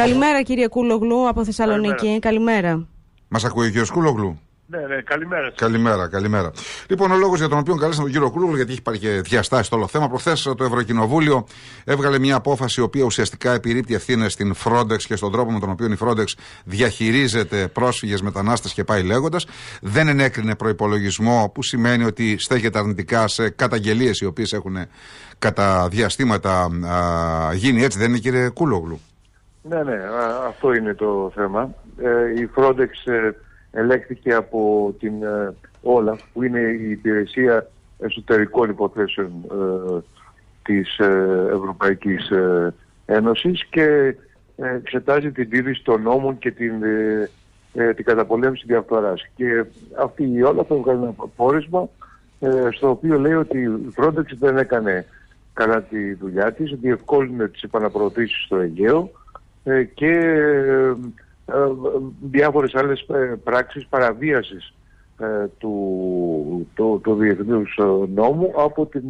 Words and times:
Καλημέρα 0.00 0.42
κύριε 0.42 0.68
Κούλογλου 0.68 1.28
από 1.28 1.44
Θεσσαλονίκη. 1.44 2.18
Καλημέρα. 2.20 2.86
Μας 3.28 3.44
ακούει 3.44 3.66
ο 3.66 3.68
κύριος 3.68 3.90
Κούλογλου; 3.90 4.40
Ναι, 4.66 4.78
ναι, 4.78 5.02
καλημέρα. 5.02 5.52
Καλημέρα, 5.56 6.08
καλημέρα. 6.08 6.50
Λοιπόν, 6.88 7.10
ο 7.10 7.16
λόγος 7.16 7.38
για 7.38 7.48
τον 7.48 7.58
οποίο 7.58 7.74
καλέσαμε 7.74 8.04
τον 8.04 8.12
κύριο 8.12 8.30
Κούλογλου, 8.30 8.56
γιατί 8.56 8.72
έχει 8.72 8.82
πάρει 8.82 8.98
και 8.98 9.08
διαστάσει 9.08 9.62
στο 9.62 9.76
όλο 9.76 9.86
θέμα. 9.86 10.08
Προχθές 10.08 10.42
το 10.42 10.64
Ευρωκοινοβούλιο 10.64 11.46
έβγαλε 11.84 12.18
μια 12.18 12.36
απόφαση 12.36 12.80
η 12.80 12.82
οποία 12.82 13.04
ουσιαστικά 13.04 13.52
επιρρύπτει 13.52 13.94
ευθύνες 13.94 14.32
στην 14.32 14.54
Frontex 14.64 15.02
και 15.02 15.16
στον 15.16 15.32
τρόπο 15.32 15.52
με 15.52 15.60
τον 15.60 15.70
οποίο 15.70 15.86
η 15.86 15.96
Frontex 16.00 16.24
διαχειρίζεται 16.64 17.68
πρόσφυγες, 17.68 18.22
μετανάστες 18.22 18.72
και 18.72 18.84
πάει 18.84 19.02
λέγοντας. 19.02 19.46
Δεν 19.80 20.08
ενέκρινε 20.08 20.54
προπολογισμό, 20.54 21.50
που 21.54 21.62
σημαίνει 21.62 22.04
ότι 22.04 22.38
στέκεται 22.38 22.78
αρνητικά 22.78 23.28
σε 23.28 23.50
καταγγελίες 23.50 24.20
οι 24.20 24.24
οποίες 24.24 24.52
έχουν 24.52 24.76
κατά 25.38 25.88
διαστήματα 25.90 26.64
α, 26.64 27.54
γίνει. 27.54 27.82
Έτσι 27.82 27.98
δεν 27.98 28.08
είναι, 28.08 28.18
κύριε 28.18 28.48
Κούλογλου; 28.48 29.00
Ναι, 29.62 29.82
ναι, 29.82 29.98
αυτό 30.46 30.74
είναι 30.74 30.94
το 30.94 31.32
θέμα. 31.34 31.74
Ε, 31.98 32.40
η 32.40 32.50
Frontex 32.56 32.88
ε, 33.04 33.30
ελέγχθηκε 33.70 34.34
από 34.34 34.94
την 34.98 35.12
Όλα, 35.82 36.12
ε, 36.12 36.16
που 36.32 36.42
είναι 36.42 36.60
η 36.60 36.90
υπηρεσία 36.90 37.70
εσωτερικών 37.98 38.70
υποθέσεων 38.70 39.32
ε, 39.50 39.98
της 40.62 40.98
Ευρωπαϊκής 41.52 42.30
Ένωσης 43.06 43.64
και 43.64 44.14
εξετάζει 44.56 45.32
την 45.32 45.50
τήρηση 45.50 45.82
των 45.84 46.02
νόμων 46.02 46.38
και 46.38 46.50
την, 46.50 46.72
την 47.96 48.04
καταπολέμηση 48.04 48.64
διαφθοράς. 48.66 49.26
Και 49.36 49.64
αυτή 49.98 50.30
η 50.32 50.42
Όλα 50.42 50.64
θα 50.64 50.76
βγάλει 50.76 51.02
ένα 51.02 51.14
πόρισμα 51.36 51.88
στο 52.70 52.90
οποίο 52.90 53.18
λέει 53.18 53.32
ότι 53.32 53.58
η 53.58 53.94
Frontex 53.96 54.24
δεν 54.38 54.56
έκανε 54.56 55.06
καλά 55.52 55.82
τη 55.82 56.14
δουλειά 56.14 56.52
της, 56.52 56.74
διευκόλυνε 56.80 57.48
τις 57.48 57.62
επαναπροωθήσεις 57.62 58.44
στο 58.44 58.56
Αιγαίο, 58.56 58.98
ε, 59.00 59.19
και 59.94 60.06
ε, 60.06 60.94
ε, 61.46 61.54
διάφορες 62.20 62.74
άλλες 62.74 63.06
πράξεις 63.44 63.86
παραβίασης 63.86 64.74
του, 65.58 66.68
του, 66.74 67.00
του 67.02 67.14
διεθνούς 67.14 67.78
νόμου 68.14 68.52
από, 68.56 68.86
την, 68.86 69.02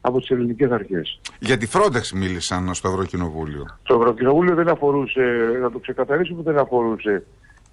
από 0.00 0.20
τις 0.20 0.30
ελληνικές 0.30 0.70
αρχές. 0.70 1.20
Για 1.38 1.56
τη 1.56 1.66
Frontex 1.72 2.10
μίλησαν 2.14 2.74
στο 2.74 2.88
Ευρωκοινοβούλιο. 2.88 3.66
Το 3.82 3.94
Ευρωκοινοβούλιο 3.94 4.54
δεν 4.54 4.68
αφορούσε, 4.68 5.58
να 5.60 5.70
το 5.70 5.78
ξεκαθαρίσουμε, 5.78 6.42
δεν 6.42 6.58
αφορούσε 6.58 7.22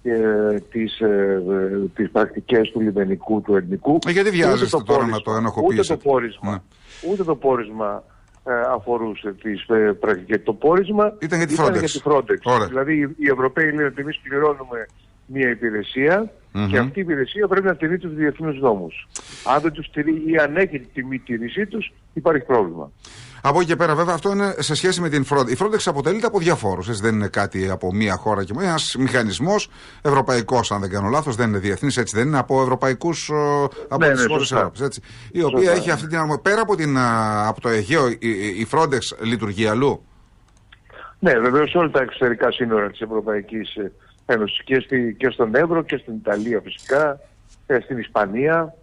ε, 0.08 0.60
τις, 0.70 1.00
ε, 1.00 1.42
τις 1.94 2.10
πρακτικές 2.10 2.70
του 2.70 2.80
λιμενικού, 2.80 3.40
του 3.40 3.56
ελληνικού. 3.56 3.98
Ε, 4.06 4.10
γιατί 4.10 4.30
βιάζεστε 4.30 4.82
τώρα 4.84 5.06
να 5.06 5.20
το 5.20 5.32
ενοχοποιήσετε. 5.32 5.92
Ούτε 5.92 6.02
το 6.02 6.10
πόρισμα, 6.10 6.50
ναι. 6.50 7.10
ούτε 7.10 7.24
το 7.24 7.36
πόρισμα 7.36 8.02
ε, 8.04 8.15
αφορούσε 8.74 9.32
τις 9.42 9.68
ε, 9.68 9.92
πρακτικές. 10.00 10.42
Το 10.44 10.52
πόρισμα 10.52 11.16
ήταν 11.18 11.38
για 11.38 11.46
τη 11.46 11.54
Frontex. 11.58 11.78
Για 11.78 11.88
τη 11.88 12.00
Frontex. 12.04 12.66
Δηλαδή 12.68 13.14
οι 13.18 13.28
Ευρωπαίοι 13.32 13.70
λένε 13.70 13.84
ότι 13.84 14.00
εμείς 14.00 14.18
πληρώνουμε 14.22 14.86
μια 15.26 15.50
υπηρεσία 15.50 16.32
και 16.70 16.78
αυτή 16.78 16.98
η 16.98 17.02
υπηρεσία 17.02 17.48
πρέπει 17.48 17.66
να 17.66 17.76
τηρεί 17.76 17.98
τους 17.98 18.14
διεθνούς 18.14 18.60
νόμους. 18.60 19.08
Αν 19.44 19.60
δεν 19.60 19.72
τους 19.72 19.90
τηρεί 19.90 20.22
ή 20.26 20.36
αν 20.36 20.56
έχει 20.56 20.78
τη 20.78 21.04
μη 21.04 21.18
τηρήσή 21.18 21.66
τους 21.66 21.92
υπάρχει 22.12 22.44
πρόβλημα. 22.44 22.90
Από 23.48 23.58
εκεί 23.58 23.68
και 23.68 23.76
πέρα, 23.76 23.94
βέβαια, 23.94 24.14
αυτό 24.14 24.30
είναι 24.30 24.54
σε 24.58 24.74
σχέση 24.74 25.00
με 25.00 25.08
την 25.08 25.26
Frontex. 25.30 25.48
Η 25.48 25.56
Frontex 25.60 25.78
αποτελείται 25.84 26.26
από 26.26 26.38
διαφόρους. 26.38 27.00
Δεν 27.00 27.14
είναι 27.14 27.28
κάτι 27.28 27.70
από 27.70 27.94
μία 27.94 28.16
χώρα 28.16 28.44
και 28.44 28.52
μόνο. 28.52 28.66
Ένας 28.66 28.96
μηχανισμός 28.98 29.68
ευρωπαϊκός, 30.02 30.72
αν 30.72 30.80
δεν 30.80 30.90
κάνω 30.90 31.08
λάθος, 31.08 31.36
δεν 31.36 31.48
είναι 31.48 31.58
διεθνής, 31.58 31.96
έτσι 31.96 32.16
δεν 32.16 32.26
είναι. 32.26 32.38
Από 32.38 32.62
ευρωπαϊκούς. 32.62 33.30
από 33.88 34.04
ναι, 34.04 34.12
τι 34.12 34.20
ναι, 34.20 34.26
χώρε 34.28 34.42
Ευρώπης. 34.42 35.00
Η 35.32 35.42
οποία 35.42 35.72
έχει 35.72 35.90
αυτή 35.90 36.06
την 36.06 36.16
αρμοδιότητα. 36.16 36.50
Πέρα 36.50 36.62
από, 36.62 36.76
την, 36.76 36.98
από 37.46 37.60
το 37.60 37.68
Αιγαίο, 37.68 38.08
η, 38.08 38.30
η 38.58 38.66
Frontex 38.70 38.98
λειτουργεί 39.22 39.66
αλλού; 39.66 40.04
Ναι, 41.18 41.38
βεβαίως 41.38 41.74
όλα 41.74 41.90
τα 41.90 42.00
εξωτερικά 42.02 42.50
σύνορα 42.50 42.90
της 42.90 43.00
Ευρωπαϊκής 43.00 43.76
Ένωσης 44.26 44.62
και, 44.64 44.80
στη, 44.80 45.14
και 45.18 45.30
στον 45.30 45.54
Εύρο 45.54 45.82
και 45.82 45.96
στην 45.96 46.14
Ιταλία 46.14 46.60
φυσικά, 46.64 47.20
και 47.66 47.80
στην 47.84 47.98
Ισπανία. 47.98 48.74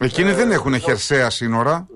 Εκείνοι 0.00 0.30
ε, 0.30 0.34
δεν 0.34 0.50
έχουν 0.50 0.78
χερσαία 0.78 1.30
σύνορα; 1.30 1.86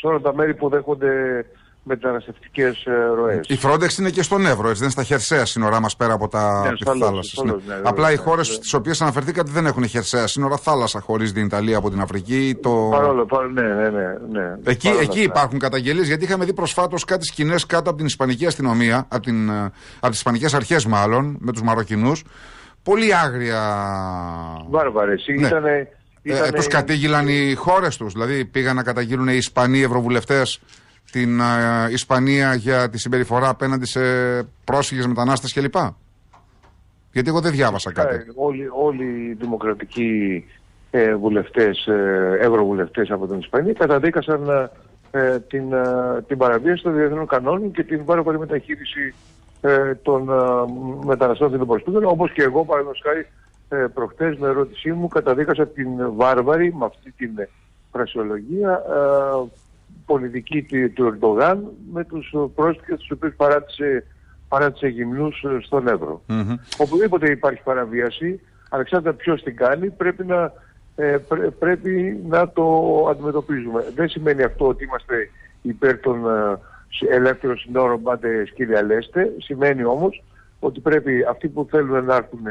Σε 0.00 0.06
όλα 0.06 0.20
τα 0.20 0.34
μέρη 0.34 0.54
που 0.54 0.68
δέχονται 0.68 1.44
μεταναστευτικέ 1.88 2.72
ε, 2.84 2.92
ροές. 3.14 3.46
Η 3.48 3.58
Frontex 3.62 3.98
είναι 3.98 4.10
και 4.10 4.22
στον 4.22 4.46
Εύρο, 4.46 4.68
έτσι 4.68 4.80
δεν 4.80 4.82
είναι 4.82 4.90
στα 4.90 5.02
χερσαία 5.02 5.44
σύνορά 5.44 5.80
μας 5.80 5.96
πέρα 5.96 6.12
από 6.12 6.28
τα 6.28 6.62
ναι, 6.62 6.92
θάλασσα. 6.98 7.44
Ναι. 7.44 7.52
Ναι, 7.52 7.80
Απλά 7.82 8.12
οι 8.12 8.16
χώρες 8.16 8.46
στις 8.46 8.74
οποίες 8.74 9.00
αναφερθήκατε 9.00 9.50
δεν 9.50 9.66
έχουν 9.66 9.86
χερσαία 9.86 10.26
σύνορα, 10.26 10.56
θάλασσα 10.56 11.00
χωρίς 11.00 11.32
την 11.32 11.44
Ιταλία 11.44 11.76
από 11.76 11.90
την 11.90 12.00
Αφρική. 12.00 12.58
Το... 12.62 12.88
Παρόλο, 12.90 13.26
παρόλο 13.26 13.50
ναι, 13.50 13.62
ναι, 13.62 13.88
ναι, 13.88 14.06
ναι. 14.30 14.56
Εκεί, 14.64 14.88
εκεί 15.00 15.20
υπάρχουν 15.20 15.58
καταγγελίες, 15.58 16.06
γιατί 16.06 16.24
είχαμε 16.24 16.44
δει 16.44 16.52
προσφάτως 16.52 17.04
κάτι 17.04 17.24
σκηνές 17.24 17.66
κάτω 17.66 17.88
από 17.88 17.98
την 17.98 18.06
Ισπανική 18.06 18.46
αστυνομία, 18.46 19.06
από, 19.08 19.22
την, 19.22 19.48
ε, 19.48 19.72
από 20.00 20.08
τις 20.08 20.18
Ισπανικές 20.18 20.54
αρχές 20.54 20.86
μάλλον, 20.86 21.36
με 21.40 21.52
τους 21.52 21.62
Μαροκινούς. 21.62 22.24
Πολύ 22.82 23.14
άγρια. 23.14 23.62
Βάρβαρες. 24.68 25.24
Ναι. 25.38 25.46
Ήτανε... 25.46 25.88
Ε, 26.22 26.50
τους 26.50 26.66
κατήγγυλαν 26.66 27.28
οι 27.28 27.54
χώρες 27.54 27.96
τους. 27.96 28.12
Δηλαδή 28.12 28.44
πήγαν 28.44 28.76
να 28.76 28.82
καταγγείλουν 28.82 29.28
οι 29.28 29.36
Ισπανοί 29.36 29.82
ευρωβουλευτές 29.82 30.60
την 31.12 31.40
ε, 31.40 31.44
Ισπανία 31.90 32.54
για 32.54 32.90
τη 32.90 32.98
συμπεριφορά 32.98 33.48
απέναντι 33.48 33.86
σε 33.86 34.00
πρόσφυγες, 34.64 35.06
μετανάστες 35.06 35.52
κλπ. 35.52 35.76
Γιατί 37.12 37.28
εγώ 37.28 37.40
δεν 37.40 37.52
διάβασα 37.52 37.92
κάτι. 37.92 38.14
Ε, 38.14 38.24
όλοι, 38.34 38.68
όλοι 38.72 39.04
οι 39.04 39.36
δημοκρατικοί 39.40 40.44
ε, 40.90 41.14
βουλευτές, 41.14 41.86
ε, 41.86 42.36
ευρωβουλευτές 42.40 43.10
από 43.10 43.26
την 43.26 43.38
Ισπανία 43.38 43.72
καταδίκασαν 43.72 44.70
ε, 45.10 45.38
την, 45.38 45.64
την 46.26 46.38
παραβίαση 46.38 46.82
των 46.82 46.94
διεθνών 46.94 47.26
κανόνων 47.26 47.70
και 47.70 47.82
την 47.82 48.04
πάρα 48.04 48.24
μεταχείριση 48.38 49.14
των 50.02 50.30
μεταναστών 51.04 51.50
και 51.50 51.56
των 51.56 51.66
προσφύγων, 51.66 52.04
όπως 52.04 52.32
και 52.32 52.42
εγώ 52.42 52.64
παραδείγματος 52.64 53.02
χάρη 53.04 53.26
προχτές 53.94 54.36
με 54.36 54.48
ερώτησή 54.48 54.92
μου 54.92 55.08
καταδίκασα 55.08 55.66
την 55.66 55.88
βάρβαρη 56.14 56.74
με 56.74 56.84
αυτή 56.84 57.12
την 57.16 57.30
φρασιολογία 57.92 58.82
πολιτική 60.08 60.62
του 60.94 61.06
Ερντογάν 61.06 61.64
με 61.92 62.04
τους 62.04 62.34
πρόσφυγες 62.54 62.98
τους 62.98 63.10
οποίους 63.10 63.34
παράτησε, 63.34 64.04
παράτησε 64.48 64.86
γυμνούς 64.86 65.42
ε, 65.42 65.58
στον 65.60 65.88
Εύρο. 65.88 66.22
Mm-hmm. 66.28 66.54
Οπουδήποτε 66.78 67.30
υπάρχει 67.30 67.62
παραβίαση, 67.62 68.40
ανεξάρτητα 68.70 69.12
ποιος 69.12 69.42
την 69.42 69.56
κάνει, 69.56 69.90
πρέπει 69.90 70.24
να, 70.24 70.52
ε, 70.96 71.16
πρέπει 71.58 72.20
να 72.28 72.48
το 72.48 72.66
αντιμετωπίζουμε. 73.10 73.84
Δεν 73.94 74.08
σημαίνει 74.08 74.42
αυτό 74.42 74.66
ότι 74.66 74.84
είμαστε 74.84 75.30
υπέρ 75.62 75.98
των 75.98 76.24
ε, 76.26 76.58
ελεύθερων 77.14 77.58
συνόρων 77.58 78.02
πάτε 78.02 78.46
σκύλια 78.46 78.82
λέστε. 78.82 79.32
Σημαίνει 79.38 79.84
όμως 79.84 80.22
ότι 80.60 80.80
πρέπει 80.80 81.24
αυτοί 81.30 81.48
που 81.48 81.66
θέλουν 81.70 82.04
να 82.04 82.14
έρθουν 82.14 82.46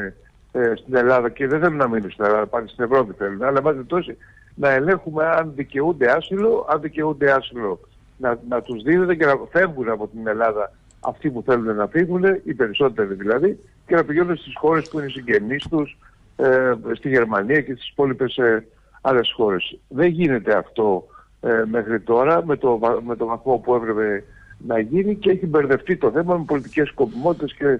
ε, 0.52 0.72
στην 0.74 0.94
Ελλάδα 0.94 1.28
και 1.28 1.46
δεν 1.46 1.60
θέλουν 1.60 1.76
να 1.76 1.88
μείνουν 1.88 2.10
στην 2.10 2.24
Ελλάδα, 2.24 2.46
πάνε 2.46 2.68
στην 2.68 2.84
Ευρώπη 2.84 3.14
θέλουν, 3.18 3.42
αλλά 3.42 3.62
μάτε 3.62 3.82
τόσοι 3.82 4.16
να 4.58 4.70
ελέγχουμε 4.70 5.24
αν 5.24 5.52
δικαιούνται 5.54 6.10
άσυλο, 6.10 6.66
αν 6.70 6.80
δικαιούνται 6.80 7.32
άσυλο 7.32 7.80
να, 8.18 8.38
να 8.48 8.62
τους 8.62 8.82
δίνονται 8.82 9.14
και 9.14 9.24
να 9.24 9.34
φεύγουν 9.50 9.88
από 9.88 10.08
την 10.08 10.26
Ελλάδα 10.26 10.72
αυτοί 11.00 11.30
που 11.30 11.42
θέλουν 11.42 11.76
να 11.76 11.86
φύγουν, 11.86 12.24
οι 12.44 12.54
περισσότεροι 12.54 13.14
δηλαδή, 13.14 13.58
και 13.86 13.94
να 13.94 14.04
πηγαίνουν 14.04 14.36
στις 14.36 14.54
χώρες 14.56 14.88
που 14.88 14.98
είναι 14.98 15.08
συγγενείς 15.08 15.66
τους, 15.68 15.98
ε, 16.36 16.72
στη 16.92 17.08
Γερμανία 17.08 17.60
και 17.60 17.72
στις 17.72 17.88
υπόλοιπες 17.88 18.36
ε, 18.36 18.66
άλλες 19.00 19.32
χώρες. 19.36 19.78
Δεν 19.88 20.08
γίνεται 20.08 20.56
αυτό 20.56 21.06
ε, 21.40 21.62
μέχρι 21.70 22.00
τώρα 22.00 22.44
με 22.44 22.56
το, 22.56 22.78
με 23.06 23.16
το 23.16 23.26
βαθμό 23.26 23.56
που 23.56 23.74
έπρεπε 23.74 24.24
να 24.66 24.78
γίνει 24.78 25.16
και 25.16 25.30
έχει 25.30 25.46
μπερδευτεί 25.46 25.96
το 25.96 26.10
θέμα 26.10 26.36
με 26.36 26.44
πολιτικές 26.44 26.88
σκοπιμότητες 26.88 27.54
και 27.54 27.78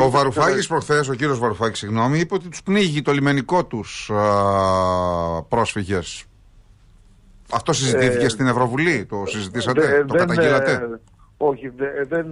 ο 0.00 0.10
Βαρουφάκης 0.10 0.66
προχθές, 0.66 1.08
ο 1.08 1.14
κύριος 1.14 1.38
Βαρουφάκης, 1.38 1.78
συγγνώμη, 1.78 2.18
είπε 2.18 2.34
ότι 2.34 2.48
τους 2.48 2.62
πνίγει 2.62 3.02
το 3.02 3.12
λιμενικό 3.12 3.64
τους 3.64 4.10
πρόσφυγες. 5.48 6.24
Αυτό 7.52 7.72
συζητήθηκε 7.72 8.24
ε, 8.24 8.28
στην 8.28 8.46
Ευρωβουλή, 8.46 9.06
το 9.06 9.22
συζητήσατε, 9.26 10.04
το 10.08 10.14
καταγγείλατε; 10.14 11.00
όχι, 11.36 11.68
δεν. 12.08 12.26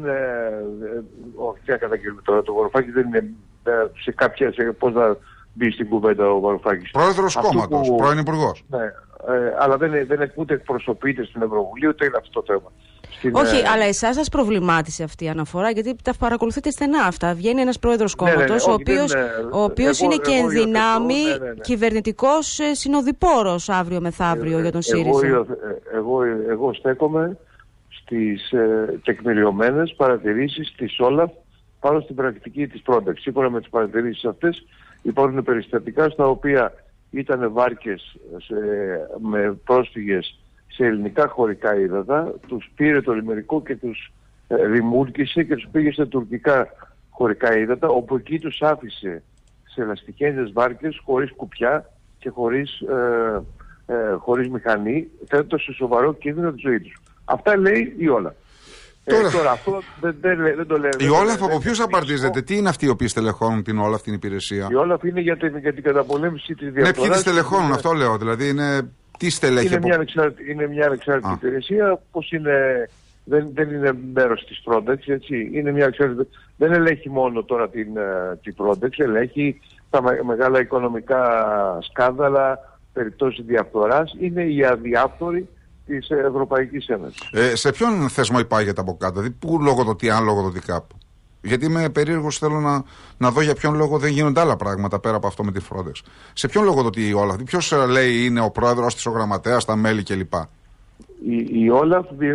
όχι, 1.35 1.61
δεν 1.65 1.79
καταγγείλουμε 1.79 2.21
τώρα. 2.25 2.43
Το 2.43 2.53
Βαρουφάκη 2.53 2.91
δεν 2.91 3.07
είναι 3.07 3.31
σε 4.03 4.13
κάποια. 4.13 4.55
Πώς 4.79 4.93
να 4.93 5.17
μπει 5.53 5.71
στην 5.71 5.89
κουβέντα 5.89 6.31
ο 6.31 6.41
Βαρουφάκης. 6.41 6.91
Πρόεδρος 6.91 7.35
κόμματος, 7.35 7.95
πρώην 7.97 8.19
υπουργός. 8.19 8.65
Ναι, 8.69 8.85
ε, 9.29 9.55
αλλά 9.59 9.77
δεν, 9.77 9.91
δεν 10.07 10.33
ούτε 10.35 10.55
εκπροσωπείται 10.55 11.25
στην 11.25 11.43
Ευρωβουλή, 11.43 11.89
ούτε 11.89 12.05
είναι 12.05 12.17
αυτό 12.19 12.43
το 12.43 12.53
θέμα. 12.53 12.73
Όχι, 13.33 13.57
ε, 13.57 13.69
αλλά 13.73 13.85
εσάς 13.85 14.15
σας 14.15 14.29
προβλημάτισε 14.29 15.03
αυτή 15.03 15.25
η 15.25 15.29
αναφορά, 15.29 15.71
γιατί 15.71 15.97
τα 16.05 16.15
παρακολουθείτε 16.19 16.71
στενά 16.71 17.03
αυτά. 17.03 17.35
Βγαίνει 17.35 17.61
ένας 17.61 17.79
πρόεδρος 17.79 18.15
κόμματο, 18.15 18.39
ναι, 18.39 18.45
ναι, 18.45 18.55
ναι, 18.55 18.63
ο 18.69 18.73
οποίο 18.73 19.05
ο 19.53 19.63
οποίος 19.63 20.01
είναι 20.01 20.17
και 20.17 20.33
εν 20.33 20.49
δυνάμει 20.49 21.23
κυβερνητικός 21.61 22.59
ε, 22.59 22.75
συνοδοιπόρος 22.75 23.69
αύριο 23.69 24.01
μεθαύριο 24.01 24.61
για 24.61 24.73
τον 24.73 24.83
ΣΥΡΙΖΑ. 24.83 25.27
Εγώ, 25.27 25.45
εγώ, 25.95 26.23
εγώ 26.49 26.75
στέκομαι 26.75 27.39
στις 27.89 28.51
ε, 28.53 29.01
τεκμηριωμένες 29.05 29.95
παρατηρήσεις 29.97 30.75
της 30.77 30.99
Όλαφ 30.99 31.31
πάνω 31.81 32.01
στην 32.01 32.15
πρακτική 32.15 32.67
της 32.67 32.83
πρόταξης. 32.83 33.23
Σύμφωνα 33.23 33.51
με 33.51 33.61
τις 33.61 33.69
παρατηρήσεις 33.69 34.25
αυτές, 34.25 34.67
υπάρχουν 35.03 35.43
περιστατικά 35.43 36.09
στα 36.09 36.27
οποία 36.27 36.73
ήταν 37.11 37.53
βάρκες 37.53 38.17
με 39.21 39.59
πρόσφυγες 39.65 40.42
σε 40.75 40.85
ελληνικά 40.85 41.29
χωρικά 41.29 41.79
ύδατα, 41.79 42.35
τους 42.47 42.71
πήρε 42.75 43.01
το 43.01 43.13
λιμερικό 43.13 43.63
και 43.63 43.77
τους 43.77 44.13
ε, 44.49 44.67
δημιούργησε 44.67 45.43
και 45.43 45.55
τους 45.55 45.69
πήγε 45.73 45.93
σε 45.93 46.07
τουρκικά 46.07 46.69
χωρικά 47.11 47.59
ύδατα, 47.59 47.89
όπου 47.89 48.17
εκεί 48.17 48.39
τους 48.39 48.63
άφησε 48.63 49.23
σε 49.75 49.81
ελαστικές 49.81 50.53
βάρκες 50.53 51.01
χωρίς 51.05 51.33
κουπιά 51.37 51.91
και 52.19 52.31
χωρίς, 52.31 52.81
ε, 52.81 53.43
ε, 53.87 54.13
χωρίς 54.19 54.49
μηχανή, 54.49 55.09
θέτοντας 55.27 55.63
σε 55.63 55.73
σοβαρό 55.73 56.15
κίνδυνο 56.15 56.53
τη 56.53 56.61
ζωή 56.61 56.81
τους. 56.81 57.03
Αυτά 57.25 57.57
λέει 57.57 57.95
η 57.99 58.09
όλα. 58.09 58.35
Ε, 59.05 59.15
τώρα, 59.15 59.29
ε, 59.29 59.31
τώρα 59.31 59.51
αυτό 59.51 59.83
δεν, 60.01 60.17
δεν, 60.21 60.37
δεν, 60.57 60.67
το 60.67 60.79
λέω. 60.79 60.91
Η 60.99 61.09
Όλαφ 61.09 61.43
από 61.43 61.59
ποιους 61.59 61.81
απαρτίζεται, 61.81 62.43
τι 62.43 62.57
είναι 62.57 62.69
αυτοί 62.69 62.87
οι 62.87 62.89
οποίοι 62.89 63.09
στελεχώνουν 63.09 63.63
την 63.63 63.79
Όλαφ 63.79 64.03
την 64.03 64.13
υπηρεσία; 64.13 64.69
Η 64.71 64.75
Όλαφ 64.75 65.03
είναι 65.03 65.21
για 65.21 65.37
την, 65.37 65.59
για 65.59 65.73
την 65.73 65.83
καταπολέμηση 65.83 66.55
της 66.55 66.73
διαφορά. 66.73 66.87
Ναι, 66.87 66.93
ποιοι 66.93 67.09
τη 67.09 67.19
στελεχώνουν, 67.19 67.73
αυτό 67.73 67.93
λέω. 67.93 68.17
Δηλαδή 68.17 68.49
είναι. 68.49 68.93
Τι 69.23 69.31
στελέχη 69.31 69.67
είναι, 69.67 69.77
από... 69.77 69.87
μια 69.87 69.95
ανεξάρτητη, 69.95 70.51
είναι 70.51 70.67
μια 70.67 70.87
ανεξάρτητη 70.87 71.33
υπηρεσία, 71.33 72.01
πώ 72.11 72.25
είναι. 72.31 72.89
Δεν, 73.25 73.49
δεν 73.55 73.71
είναι 73.71 73.93
μέρος 74.13 74.45
της 74.45 74.63
Frontex, 74.67 74.99
έτσι. 75.07 75.51
Είναι 75.53 75.73
μια 75.73 75.87
εξάρτητη... 75.87 76.29
Δεν 76.57 76.73
ελέγχει 76.73 77.11
μόνο 77.11 77.43
τώρα 77.45 77.69
την, 77.69 77.97
ε, 77.97 78.39
την 78.43 78.55
Frontex, 78.59 78.91
ελέγχει 78.97 79.61
τα 79.91 80.03
μεγάλα 80.25 80.61
οικονομικά 80.61 81.23
σκάνδαλα, 81.81 82.79
περιπτώσεις 82.93 83.45
διαφθοράς. 83.45 84.15
Είναι 84.21 84.43
οι 84.43 84.65
αδιάφοροι 84.65 85.49
της 85.87 86.11
Ευρωπαϊκής 86.11 86.87
Ένωσης. 86.89 87.31
Ε, 87.33 87.57
σε 87.57 87.73
ποιον 87.73 88.09
θεσμό 88.09 88.39
υπάγεται 88.39 88.81
από 88.81 88.97
κάτω, 88.97 89.21
δηλαδή 89.21 89.31
πού 89.31 89.63
λογοδοτεί, 89.63 90.11
αν 90.11 90.25
λογοδοτεί 90.25 90.61
κάπου; 90.61 90.97
Γιατί 91.43 91.65
είμαι 91.65 91.89
περίεργος, 91.89 92.39
θέλω 92.39 92.61
να, 92.61 92.85
να 93.19 93.31
δω 93.31 93.41
για 93.41 93.55
ποιον 93.55 93.75
λόγο 93.75 93.99
δεν 93.99 94.11
γίνονται 94.11 94.41
άλλα 94.41 94.57
πράγματα 94.57 94.99
πέρα 94.99 95.17
από 95.17 95.27
αυτό 95.27 95.45
με 95.45 95.53
τη 95.53 95.61
Frontex. 95.71 96.01
Σε 96.33 96.49
ποιον 96.49 96.65
λογοδοτεί 96.65 97.13
όλα 97.13 97.31
αυτή, 97.31 97.45
ποιος 97.45 97.73
ε, 97.73 97.87
λέει 97.87 98.25
είναι 98.25 98.41
ο 98.41 98.51
πρόεδρος 98.51 98.95
της, 98.95 99.07
ο 99.07 99.11
γραμματέας, 99.11 99.65
τα 99.65 99.77
μέλη 99.77 100.03
κλπ. 100.03 100.33
Η, 101.25 101.65
η 101.65 101.71
Όλαφ 101.71 102.07
ε, 102.19 102.35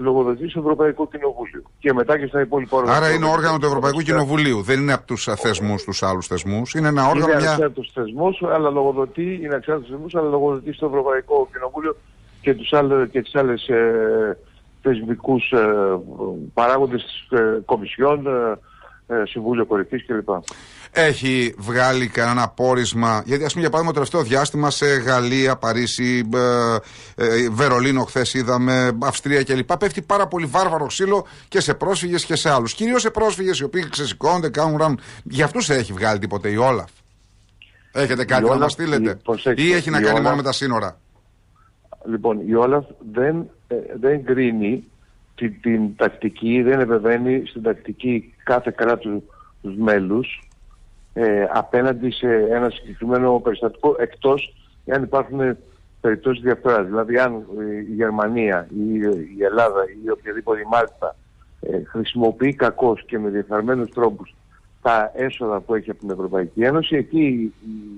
λογοδοτεί 0.00 0.48
στο 0.48 0.60
Ευρωπαϊκό 0.60 1.08
Κοινοβούλιο 1.08 1.62
και 1.78 1.92
μετά 1.92 2.18
και 2.18 2.26
στα 2.26 2.40
υπόλοιπα 2.40 2.76
όργανα. 2.76 2.96
Άρα 2.96 3.10
είναι 3.10 3.26
όργανο 3.26 3.58
του 3.58 3.66
Ευρωπαϊκού 3.66 4.00
Κοινοβουλίου, 4.00 4.62
δεν 4.62 4.80
είναι 4.80 4.92
από 4.92 5.06
τους 5.06 5.28
θεσμούς 5.36 5.84
τους 5.84 6.02
άλλους 6.02 6.26
θεσμούς. 6.26 6.74
Είναι 6.74 6.88
ένα 6.88 7.08
όργανο. 7.08 7.32
Είναι 7.32 7.40
μια... 7.40 7.72
θεσμούς, 7.94 8.42
αλλά 8.42 8.70
λογοδοτεί, 8.70 9.40
είναι 9.42 9.54
αξιόπιστο 9.54 9.92
θεσμούς, 9.92 10.14
αλλά 10.14 10.28
λογοδοτεί 10.28 10.72
στο 10.72 10.86
Ευρωπαϊκό 10.86 11.48
Κοινοβούλιο 11.52 11.96
και, 12.40 12.54
τους 12.54 12.72
άλλες, 12.72 13.08
και 13.10 13.22
τις 13.22 13.34
άλλες 13.34 13.68
ε, 13.68 14.38
θεσμικούς 14.82 15.50
ε, 15.52 15.58
παράγοντες 16.54 17.02
της 17.02 17.38
ε, 17.38 17.60
Κομισιόν, 17.64 18.26
ε, 18.26 18.58
ε, 19.14 19.22
Συμβούλιο 19.26 19.66
Κορυφής 19.66 20.06
κλπ. 20.06 20.28
Έχει 20.92 21.54
βγάλει 21.58 22.08
κανένα 22.08 22.48
πόρισμα, 22.48 23.22
γιατί 23.26 23.44
ας 23.44 23.52
πούμε 23.52 23.60
για 23.66 23.70
παράδειγμα 23.70 23.86
το 23.86 23.92
τελευταίο 23.92 24.22
διάστημα 24.22 24.70
σε 24.70 24.86
Γαλλία, 24.86 25.56
Παρίσι, 25.56 26.28
ε, 27.14 27.48
Βερολίνο 27.50 28.04
χθες 28.04 28.34
είδαμε, 28.34 28.98
Αυστρία 29.02 29.42
κλπ. 29.42 29.76
Πέφτει 29.76 30.02
πάρα 30.02 30.26
πολύ 30.26 30.46
βάρβαρο 30.46 30.86
ξύλο 30.86 31.26
και 31.48 31.60
σε 31.60 31.74
πρόσφυγες 31.74 32.24
και 32.24 32.36
σε 32.36 32.50
άλλους. 32.50 32.74
Κυρίως 32.74 33.00
σε 33.00 33.10
πρόσφυγες 33.10 33.58
οι 33.58 33.64
οποίοι 33.64 33.88
ξεσηκώνονται, 33.88 34.48
κάνουν 34.48 34.76
ραν. 34.76 35.00
Για 35.22 35.44
αυτούς 35.44 35.70
έχει 35.70 35.92
βγάλει 35.92 36.18
τίποτε 36.18 36.48
η 36.48 36.56
Όλαφ. 36.56 36.90
Έχετε 37.92 38.24
κάτι 38.24 38.48
να 38.48 38.56
μας 38.56 38.72
στείλετε; 38.72 39.18
Ή 39.54 39.72
έχει 39.72 39.90
να 39.90 40.00
κάνει 40.00 40.20
μόνο 40.20 40.36
με 40.36 40.42
τα 40.42 40.52
σύνορα; 40.52 40.98
Λοιπόν, 42.04 42.48
η 42.48 42.54
Όλαφ 42.54 42.84
δεν, 43.12 43.48
ε, 43.68 43.76
δεν 44.00 44.24
κρίνει 44.24 44.84
την, 45.34 45.60
την, 45.60 45.96
τακτική, 45.96 46.62
δεν 46.62 46.80
επεβαίνει 46.80 47.42
στην 47.46 47.62
τακτική 47.62 48.34
κάθε 48.44 48.72
κράτους 48.76 49.22
μέλους 49.76 50.48
ε, 51.12 51.46
απέναντι 51.52 52.10
σε 52.10 52.28
ένα 52.50 52.70
συγκεκριμένο 52.70 53.40
περιστατικό 53.40 53.96
εκτός 53.98 54.54
εάν 54.84 55.02
υπάρχουν 55.02 55.56
περιπτώσεις 56.00 56.42
διαφθοράς. 56.42 56.86
Δηλαδή 56.86 57.18
αν 57.18 57.44
η 57.88 57.92
Γερμανία 57.94 58.68
ή 58.70 58.94
η 59.38 59.44
Ελλάδα 59.44 59.84
ή 60.04 60.10
οποιαδήποτε 60.10 60.60
η 60.60 60.68
Μάλτα 60.70 61.16
ε, 61.60 61.84
χρησιμοποιεί 61.84 62.54
κακώς 62.54 63.04
και 63.04 63.18
με 63.18 63.28
διεφθαρμένους 63.28 63.90
τρόπους 63.90 64.34
τα 64.82 65.12
έσοδα 65.14 65.60
που 65.60 65.74
έχει 65.74 65.90
από 65.90 66.00
την 66.00 66.10
Ευρωπαϊκή 66.10 66.62
Ένωση, 66.62 66.96
εκεί 66.96 67.24
η, 67.24 67.52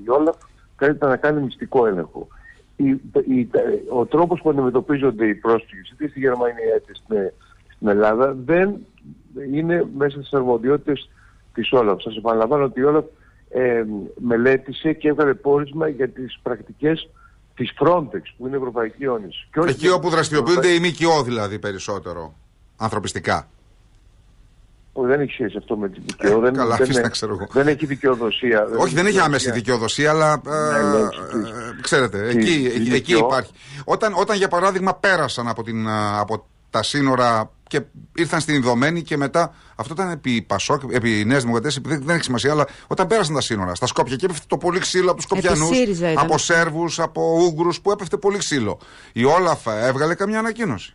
η 0.04 0.08
Όλαφ 0.08 0.36
καλείται 0.76 1.06
να 1.06 1.16
κάνει 1.16 1.42
μυστικό 1.42 1.86
έλεγχο 1.86 2.28
ο 3.88 4.06
τρόπος 4.06 4.40
που 4.40 4.50
αντιμετωπίζονται 4.50 5.26
οι 5.26 5.34
πρόσφυγες 5.34 5.90
είτε 5.90 6.08
στη 6.08 6.18
Γερμανία 6.18 6.76
είτε 6.76 6.94
στην, 6.94 7.88
Ελλάδα 7.88 8.36
δεν 8.44 8.76
είναι 9.52 9.86
μέσα 9.96 10.16
στις 10.18 10.32
αρμοδιότητες 10.32 11.10
της 11.54 11.72
Όλαφ. 11.72 12.02
Σας 12.02 12.16
επαναλαμβάνω 12.16 12.64
ότι 12.64 12.80
η 12.80 12.82
Όλαφ 12.82 13.04
ε, 13.48 13.84
μελέτησε 14.18 14.92
και 14.92 15.08
έβγαλε 15.08 15.34
πόρισμα 15.34 15.88
για 15.88 16.08
τις 16.08 16.38
πρακτικές 16.42 17.08
της 17.54 17.72
Frontex 17.80 18.22
που 18.36 18.46
είναι 18.46 18.56
η 18.56 18.58
Ευρωπαϊκή 18.58 19.06
Όνηση. 19.06 19.48
Εκεί 19.66 19.88
όπου 19.88 20.08
δραστηριοποιούνται 20.08 20.68
οι 20.68 20.78
ΜΚΟ 20.78 21.22
δηλαδή 21.22 21.58
περισσότερο 21.58 22.34
ανθρωπιστικά 22.76 23.48
δεν 24.92 25.20
έχει 25.20 25.32
σχέση 25.32 25.56
αυτό 25.58 25.76
με 25.76 25.88
την 25.88 26.02
δικαιοδοσία. 26.06 26.50
δεν, 26.50 26.54
καλά, 26.54 26.76
δεν, 26.76 27.10
ξέρω 27.10 27.32
εγώ. 27.32 27.46
δεν 27.52 27.68
έχει 27.68 27.86
δικαιοδοσία. 27.86 28.68
Όχι, 28.78 28.94
δεν 28.94 29.06
έχει 29.06 29.18
άμεση 29.18 29.50
δικαιοδοσία, 29.50 30.10
αλλά 30.10 30.42
ναι, 30.44 30.52
ε, 30.52 31.36
ναι, 31.36 31.80
ξέρετε, 31.80 32.28
εκεί, 32.28 32.72
εκεί 32.92 33.16
υπάρχει. 33.16 33.52
Όταν, 33.84 34.12
όταν 34.16 34.36
για 34.36 34.48
παράδειγμα 34.48 34.94
πέρασαν 34.94 35.48
από, 35.48 35.62
την, 35.62 35.88
από 36.18 36.46
τα 36.70 36.82
σύνορα 36.82 37.50
και 37.68 37.82
ήρθαν 38.14 38.40
στην 38.40 38.54
Ιδωμένη 38.54 39.02
και 39.02 39.16
μετά. 39.16 39.54
Αυτό 39.76 39.92
ήταν 39.94 40.10
επί 40.10 40.42
Πασόκ, 40.42 40.82
επί 40.92 41.24
Νέας 41.26 41.40
Δημοκρατίας, 41.42 41.78
δεν, 41.82 42.02
δεν 42.04 42.14
έχει 42.14 42.24
σημασία, 42.24 42.50
αλλά 42.50 42.66
όταν 42.86 43.06
πέρασαν 43.06 43.34
τα 43.34 43.40
σύνορα 43.40 43.74
στα 43.74 43.86
Σκόπια 43.86 44.16
και 44.16 44.24
έπεφτε 44.24 44.44
το 44.48 44.56
πολύ 44.56 44.78
ξύλο 44.78 45.06
από 45.10 45.14
τους 45.14 45.24
Σκοπιανού, 45.24 45.68
από 46.14 46.38
Σέρβους, 46.38 47.00
από 47.00 47.38
Ούγγρους 47.40 47.80
που 47.80 47.90
έπεφτε 47.90 48.16
πολύ 48.16 48.38
ξύλο. 48.38 48.78
Η 49.12 49.24
Όλαφ 49.24 49.66
έβγαλε 49.66 50.14
καμιά 50.14 50.38
ανακοίνωση. 50.38 50.94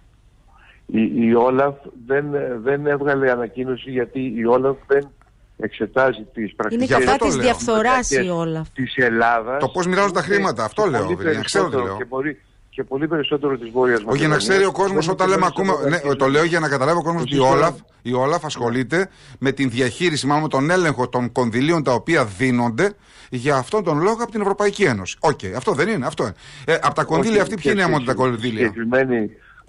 Η, 0.89 1.27
η 1.27 1.33
Όλαφ 1.33 1.75
δεν, 2.05 2.25
δεν 2.63 2.87
έβγαλε 2.87 3.31
ανακοίνωση 3.31 3.89
γιατί 3.89 4.33
η 4.35 4.45
Όλαφ 4.45 4.77
δεν 4.87 5.09
εξετάζει 5.57 6.27
τις 6.33 6.55
πρακτικές... 6.55 6.89
Είναι 6.89 7.05
κατά 7.05 7.25
της 7.25 7.35
διαφθοράς 7.35 8.11
η 8.11 8.29
Όλαφ. 8.29 8.69
Της 8.69 8.95
Ελλάδας. 8.95 9.59
Το 9.59 9.67
πώς 9.67 9.87
μοιράζουν 9.87 10.13
τα 10.13 10.21
χρήματα, 10.21 10.63
αυτό 10.63 10.85
λέω, 10.85 11.17
για 11.31 11.41
ξέρω 11.41 11.69
τι 11.69 11.75
λέω. 11.75 11.97
Και 11.97 12.05
πολύ, 12.05 12.41
και 12.69 12.83
πολύ 12.83 13.07
περισσότερο 13.07 13.57
της 13.57 13.69
Βόρειας 13.69 14.01
Όχι, 14.05 14.17
για 14.17 14.27
να 14.27 14.37
ξέρει 14.37 14.65
ο 14.65 14.71
κόσμος 14.71 15.07
όταν 15.07 15.29
λέμε 15.29 15.45
ακούμε... 15.45 15.73
Ναι, 15.89 16.15
το 16.15 16.27
λέω 16.27 16.43
για 16.43 16.59
να 16.59 16.69
καταλάβει 16.69 16.97
ο 16.97 17.01
κόσμος 17.01 17.21
ότι 17.21 17.35
η 17.35 17.39
Όλαφ, 17.39 17.75
η 18.01 18.13
Όλαφ 18.13 18.45
ασχολείται 18.45 19.09
με 19.39 19.51
την 19.51 19.69
διαχείριση, 19.69 20.27
μάλλον 20.27 20.43
με 20.43 20.49
τον 20.49 20.69
έλεγχο 20.69 21.09
των 21.09 21.31
κονδυλίων 21.31 21.83
τα 21.83 21.93
οποία 21.93 22.25
δίνονται 22.25 22.93
για 23.29 23.55
αυτόν 23.55 23.83
τον 23.83 24.01
λόγο 24.01 24.23
από 24.23 24.31
την 24.31 24.41
Ευρωπαϊκή 24.41 24.83
Ένωση. 24.83 25.17
Ok, 25.19 25.39
okay, 25.41 25.51
αυτό 25.55 25.71
δεν 25.71 25.87
είναι, 25.87 26.05
αυτό 26.05 26.23
είναι. 26.23 26.33
Ε, 26.65 26.73
από 26.81 26.95
τα 26.95 27.03
κονδύλια 27.03 27.41
αυτή, 27.41 27.55
ποια 27.55 27.71
είναι 27.71 27.87
μόνο 27.87 28.03
τα 28.03 28.13
κονδύλια; 28.13 28.73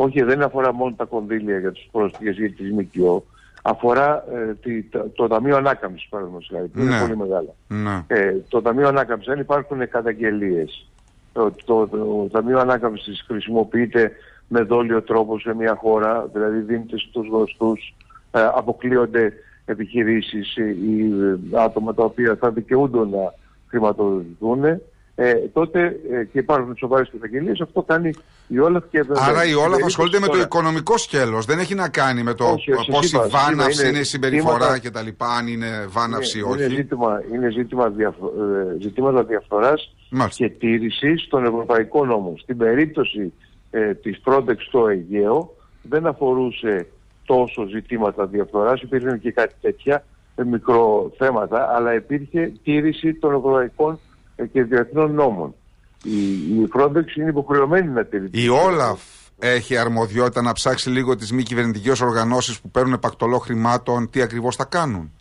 Όχι, 0.00 0.22
δεν 0.22 0.42
αφορά 0.42 0.72
μόνο 0.72 0.94
τα 0.96 1.04
κονδύλια 1.04 1.58
για 1.58 1.72
τους 1.72 1.88
πρόσφυγες 1.90 2.38
ή 2.38 2.50
τις 2.50 2.72
ΜΚΟ. 2.72 3.24
Αφορά 3.62 4.24
ε, 4.32 4.54
τη, 4.54 4.82
το, 4.82 5.10
το 5.14 5.26
Ταμείο 5.26 5.56
Ανάκαμψης, 5.56 6.08
παραδείγματος 6.08 6.50
χάρη, 6.52 6.66
που 6.66 6.80
είναι 6.80 6.90
ναι. 6.90 7.00
πολύ 7.00 7.16
μεγάλο. 7.16 7.54
Ναι. 7.68 8.04
Ε, 8.06 8.36
το 8.48 8.62
Ταμείο 8.62 8.88
Ανάκαμψης, 8.88 9.32
δεν 9.32 9.40
υπάρχουν 9.40 9.88
καταγγελίες. 9.88 10.88
Το, 11.32 11.52
το, 11.64 11.86
το, 11.86 12.28
Ταμείο 12.32 12.58
Ανάκαμψης 12.58 13.24
χρησιμοποιείται 13.26 14.12
με 14.48 14.62
δόλιο 14.62 15.02
τρόπο 15.02 15.38
σε 15.38 15.54
μια 15.54 15.74
χώρα, 15.74 16.28
δηλαδή 16.32 16.58
δίνεται 16.58 16.98
στους 16.98 17.28
γνωστούς, 17.28 17.94
ε, 18.30 18.40
αποκλείονται 18.54 19.32
επιχειρήσεις 19.64 20.56
ή 20.56 21.12
άτομα 21.52 21.94
τα 21.94 22.04
οποία 22.04 22.36
θα 22.36 22.50
δικαιούνται 22.50 22.98
να 22.98 23.34
χρηματοδοτηθούν 23.66 24.80
ε, 25.20 25.34
τότε 25.34 26.00
ε, 26.10 26.24
και 26.24 26.38
υπάρχουν 26.38 26.76
σοβαρές 26.76 27.10
καταγγελίες, 27.10 27.60
αυτό 27.60 27.82
κάνει 27.82 28.10
η 28.48 28.58
Όλαφ 28.58 28.84
και 28.90 29.04
Άρα 29.14 29.44
η 29.44 29.54
Όλαφ 29.54 29.84
ασχολείται 29.84 30.20
με 30.20 30.26
το 30.26 30.38
οικονομικό 30.38 30.98
σκέλος. 30.98 31.44
Δεν 31.44 31.58
έχει 31.58 31.74
να 31.74 31.88
κάνει 31.88 32.22
με 32.22 32.34
το 32.34 32.54
πόση 32.90 33.16
βάναυση 33.28 33.80
είναι, 33.80 33.88
είναι 33.88 33.98
η 33.98 34.04
συμπεριφορά 34.04 34.78
κτλ. 34.78 35.08
Αν 35.38 35.46
είναι 35.46 35.86
βάναυση 35.88 36.38
ή 36.38 36.42
όχι. 36.42 36.64
Είναι 36.64 36.74
ζήτημα, 36.74 37.22
είναι 37.32 37.50
ζήτημα 37.50 37.88
διαφο 37.88 38.26
ε, 38.26 38.80
ζητήματα 38.80 39.24
διαφθοράς 39.24 39.94
και 40.34 40.48
τήρησης 40.48 41.28
των 41.28 41.44
ευρωπαϊκών 41.44 42.08
νόμων. 42.08 42.38
Στην 42.38 42.56
περίπτωση 42.56 43.32
ε, 43.70 43.94
της 43.94 44.20
Frontex 44.24 44.56
στο 44.58 44.88
Αιγαίο 44.88 45.54
δεν 45.82 46.06
αφορούσε 46.06 46.86
τόσο 47.24 47.66
ζητήματα 47.66 48.26
διαφθοράς, 48.26 48.82
υπήρχαν 48.82 49.20
και 49.20 49.32
κάτι 49.32 49.54
τέτοια 49.60 50.04
ε, 50.34 50.44
μικρό 50.44 51.12
θέματα, 51.16 51.74
αλλά 51.74 51.94
υπήρχε 51.94 52.52
τήρηση 52.62 53.14
των 53.14 53.34
ευρωπαϊκών 53.34 53.94
ε, 53.94 54.07
και 54.46 54.62
διεθνών 54.62 55.14
νόμων. 55.14 55.54
Η, 56.02 56.20
η 56.60 56.68
Frontex 56.76 57.16
είναι 57.16 57.28
υποχρεωμένη 57.28 57.88
να 57.88 58.04
τηρήσει. 58.04 58.44
Η 58.44 58.48
Όλαφ 58.48 59.00
έχει 59.38 59.76
αρμοδιότητα 59.76 60.42
να 60.42 60.52
ψάξει 60.52 60.90
λίγο 60.90 61.16
τις 61.16 61.32
μη 61.32 61.42
κυβερνητικές 61.42 62.00
οργανώσεις 62.00 62.60
που 62.60 62.70
παίρνουν 62.70 62.92
επακτολό 62.92 63.38
χρημάτων, 63.38 64.10
τι 64.10 64.22
ακριβώς 64.22 64.56
θα 64.56 64.64
κάνουν; 64.64 65.12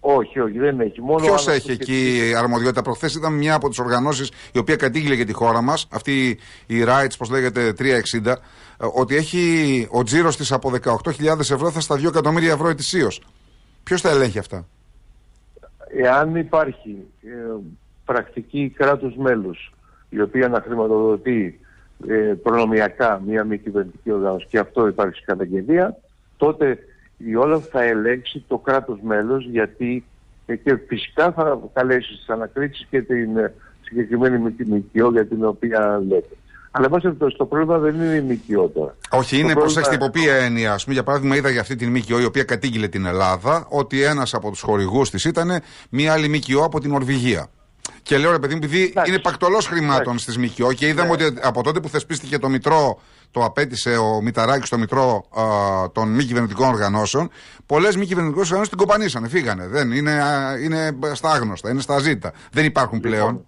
Όχι, 0.00 0.40
όχι, 0.40 0.58
δεν 0.58 0.80
έχει. 0.80 1.00
Ποιος 1.16 1.48
έχει 1.48 1.70
εκεί 1.70 2.32
αρμοδιότητα; 2.36 2.82
Προχθές 2.82 3.14
ήταν 3.14 3.32
μια 3.32 3.54
από 3.54 3.68
τις 3.68 3.78
οργανώσεις 3.78 4.30
η 4.52 4.58
οποία 4.58 4.76
κατήγγειλε 4.76 5.14
για 5.14 5.26
τη 5.26 5.32
χώρα 5.32 5.62
μας, 5.62 5.88
αυτή 5.90 6.38
η 6.66 6.84
Rights, 6.86 7.14
πώς 7.18 7.30
λέγεται, 7.30 7.72
360, 7.72 8.36
ότι 8.76 9.16
έχει 9.16 9.86
ο 9.90 10.02
τζίρος 10.02 10.36
της 10.36 10.52
από 10.52 10.72
18.000 10.84 11.38
ευρώ 11.38 11.70
θα 11.70 11.80
στα 11.80 11.94
2 11.96 12.04
εκατομμύρια 12.06 12.52
ευρώ 12.52 12.68
ετησίως. 12.68 13.22
Ποιος 13.82 14.00
θα 14.00 14.10
ελέγχει 14.10 14.38
αυτά; 14.38 14.66
Εάν 16.02 16.36
υπάρχει 16.36 17.06
ε, 17.22 17.28
πρακτική 18.06 18.72
κράτους 18.76 19.16
μέλους 19.16 19.72
η 20.08 20.20
οποία 20.20 20.48
να 20.48 20.60
χρηματοδοτεί 20.60 21.60
ε, 22.08 22.14
προνομιακά 22.42 23.22
μια 23.26 23.44
μη 23.44 23.58
κυβερνητική 23.58 24.12
οργάνωση 24.12 24.46
και 24.48 24.58
αυτό 24.58 24.86
υπάρχει 24.86 25.24
καταγγελία, 25.24 25.96
τότε 26.36 26.78
η 27.16 27.36
Όλαφ 27.36 27.64
θα 27.70 27.82
ελέγξει 27.82 28.44
το 28.48 28.58
κράτος 28.58 28.98
μέλος 29.02 29.48
γιατί 29.50 30.04
και 30.46 30.78
φυσικά 30.86 31.32
θα 31.32 31.60
καλέσει 31.72 32.14
στις 32.14 32.28
ανακρίσεις 32.28 32.86
και 32.90 33.02
την 33.02 33.28
συγκεκριμένη 33.80 34.38
ΜΚΟ 34.38 35.10
για 35.10 35.26
την 35.26 35.44
οποία 35.44 36.02
λέτε. 36.08 36.36
Αλλά 36.70 36.88
βάσει 36.88 37.12
το 37.36 37.46
πρόβλημα 37.46 37.78
δεν 37.78 37.94
είναι 37.94 38.14
η 38.14 38.40
ΜΚΟ 38.48 38.68
τώρα. 38.68 38.94
Όχι, 39.10 39.34
είναι 39.34 39.52
πρόβλημα... 39.52 39.60
προσέξτε 39.60 39.94
υπό 39.94 40.10
ποια 40.10 40.34
έννοια. 40.34 40.72
Ας 40.72 40.82
πούμε, 40.82 40.94
για 40.94 41.04
παράδειγμα, 41.04 41.36
είδα 41.36 41.50
για 41.50 41.60
αυτή 41.60 41.76
την 41.76 41.96
ΜΚΟ 41.96 42.20
η 42.20 42.24
οποία 42.24 42.44
κατήγγειλε 42.44 42.88
την 42.88 43.06
Ελλάδα 43.06 43.66
ότι 43.68 44.02
ένας 44.02 44.34
από 44.34 44.50
τους 44.50 44.60
χορηγούς 44.60 45.10
της 45.10 45.24
ήταν 45.24 45.50
μία 45.90 46.12
άλλη 46.12 46.28
ΜΚΟ 46.28 46.64
από 46.64 46.80
την 46.80 46.92
Ορβηγία. 46.92 47.48
Και 48.02 48.18
λέω 48.18 48.30
ρε 48.30 48.38
παιδί 48.38 48.54
μου, 48.54 48.60
επειδή 48.64 48.92
είναι 49.08 49.18
πακτολός 49.18 49.66
χρημάτων 49.66 50.18
στις 50.18 50.38
ΜΚΟ 50.38 50.72
και 50.72 50.86
είδαμε 50.86 51.16
ναι. 51.16 51.24
ότι 51.24 51.38
από 51.42 51.62
τότε 51.62 51.80
που 51.80 51.88
θεσπίστηκε 51.88 52.38
το 52.38 52.48
Μητρό, 52.48 53.00
το 53.30 53.44
απέτησε 53.44 53.96
ο 53.96 54.20
Μηταράκης 54.22 54.66
στο 54.66 54.78
Μητρό 54.78 55.24
α, 55.30 55.42
των 55.92 56.08
μη 56.08 56.24
κυβερνητικών 56.24 56.68
οργανώσεων, 56.68 57.30
πολλές 57.66 57.96
μη 57.96 58.06
κυβερνητικές 58.06 58.44
οργανώσεις 58.46 58.68
την 58.68 58.78
κοπανίσανε, 58.78 59.28
φύγανε. 59.28 59.66
Δεν, 59.66 59.92
είναι, 59.92 60.20
είναι 60.64 60.98
στα 61.12 61.30
άγνωστα, 61.30 61.70
είναι 61.70 61.80
στα 61.80 61.98
ζήτα. 61.98 62.32
Δεν 62.52 62.64
υπάρχουν 62.64 63.00
λοιπόν, 63.04 63.10
πλέον. 63.10 63.44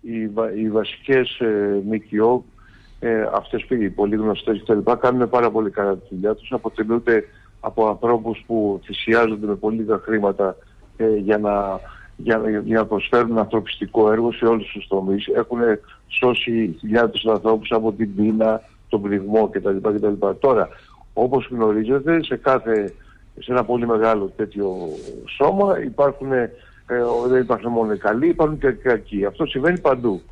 Οι, 0.00 0.20
οι 0.62 0.70
βασικές 0.70 1.38
ε, 1.38 1.82
ΜΚΟ 1.90 2.44
ε, 3.00 3.22
αυτές 3.34 3.64
που 3.64 3.74
οι 3.74 3.90
πολύ 3.90 4.16
γνωστές 4.16 4.62
κτλ. 4.62 4.92
κάνουν 5.00 5.28
πάρα 5.28 5.50
πολύ 5.50 5.70
καλά 5.70 5.96
τη 5.96 6.06
δουλειά 6.10 6.34
τους, 6.34 6.52
αποτελούνται 6.52 7.24
από 7.60 7.88
ανθρώπους 7.88 8.44
που 8.46 8.80
θυσιάζονται 8.84 9.46
με 9.46 9.54
πολύ 9.54 9.76
λίγα 9.76 10.00
χρήματα 10.04 10.56
ε, 10.96 11.16
για, 11.16 11.38
να, 11.38 11.80
για, 12.22 12.42
για 12.64 12.78
να 12.78 12.86
προσφέρουν 12.86 13.38
ανθρωπιστικό 13.38 14.12
έργο 14.12 14.32
σε 14.32 14.44
όλους 14.44 14.70
τους 14.72 14.86
τομείς. 14.86 15.26
Έχουν 15.26 15.58
σώσει 16.08 16.76
χιλιάδες 16.78 17.24
ανθρώπους 17.24 17.70
από 17.70 17.92
την 17.92 18.14
πείνα, 18.14 18.60
τον 18.88 19.02
πληγμό 19.02 19.48
κτλ. 19.48 19.76
κτλ. 19.76 20.26
Τώρα, 20.38 20.68
όπως 21.12 21.48
γνωρίζετε, 21.50 22.22
σε 22.22 22.36
κάθε 22.36 22.94
σε 23.38 23.52
ένα 23.52 23.64
πολύ 23.64 23.86
μεγάλο 23.86 24.32
τέτοιο 24.36 24.76
σώμα 25.36 25.82
υπάρχουν, 25.82 26.32
ε, 26.32 26.50
δεν 27.28 27.40
υπάρχουν 27.40 27.72
μόνο 27.72 27.92
οι 27.92 27.98
καλοί, 27.98 28.28
υπάρχουν 28.28 28.58
και 28.58 28.66
οι 28.66 28.74
κακοί. 28.74 29.24
Αυτό 29.24 29.46
συμβαίνει 29.46 29.78
παντού. 29.78 30.22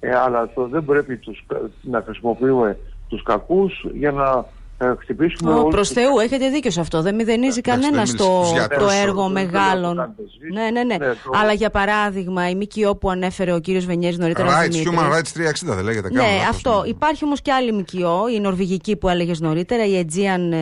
Ε, 0.00 0.16
αλλά 0.16 0.52
το 0.54 0.66
δεν 0.66 0.84
πρέπει 0.84 1.16
τους, 1.16 1.46
να 1.82 2.02
χρησιμοποιούμε 2.02 2.78
τους 3.08 3.22
κακούς 3.22 3.86
για 3.92 4.12
να 4.12 4.44
ε, 4.78 4.94
χτυπήσουμε 4.98 5.62
oh, 5.64 5.70
Προς 5.70 5.88
Θεού, 5.88 6.18
έχετε 6.18 6.48
δίκιο 6.48 6.70
σε 6.70 6.80
αυτό. 6.80 7.02
Δεν 7.02 7.14
μηδενίζει 7.14 7.58
ε, 7.58 7.70
κανένα 7.70 8.02
το, 8.16 8.42
το 8.78 8.88
έργο 9.02 9.28
μεγάλων. 9.28 10.14
Ναι, 10.52 10.70
ναι, 10.70 10.82
ναι. 10.84 10.96
Αλλά 11.32 11.52
για 11.52 11.70
παράδειγμα, 11.70 12.50
η 12.50 12.54
ΜΚΟ 12.54 12.96
που 12.96 13.10
ανέφερε 13.10 13.52
ο 13.52 13.58
κύριος 13.60 13.84
Βενιέρης 13.84 14.18
νωρίτερα. 14.18 14.48
Rights, 14.48 14.74
Human 14.74 15.12
Rights 15.12 15.70
360 15.70 15.74
δεν 15.74 15.84
λέγεται 15.84 16.10
Ναι, 16.12 16.28
αυτό. 16.48 16.82
Υπάρχει 16.86 17.24
όμως 17.24 17.42
και 17.42 17.52
άλλη 17.52 17.72
ΜΚΟ, 17.72 18.28
η 18.28 18.40
Νορβηγική 18.40 18.96
που 18.96 19.08
έλεγε 19.08 19.32
νωρίτερα, 19.38 19.86
η 19.86 20.06
Aegean 20.06 20.54